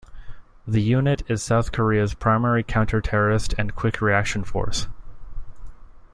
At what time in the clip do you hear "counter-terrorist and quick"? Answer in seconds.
2.63-4.01